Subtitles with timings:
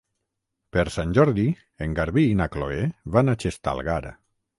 [0.77, 1.43] Per Sant Jordi
[1.87, 2.79] en Garbí i na Chloé
[3.17, 3.99] van a Xestalgar.